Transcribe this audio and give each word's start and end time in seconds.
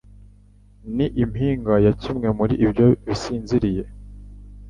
ni 0.95 1.05
impinga 1.23 1.73
ya 1.85 1.93
kimwe 2.01 2.27
muri 2.37 2.53
ibyo 2.65 2.85
bisinziriye 3.05 3.83